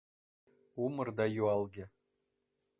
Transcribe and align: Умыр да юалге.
Умыр 0.83 1.07
да 1.17 1.25
юалге. 1.41 1.83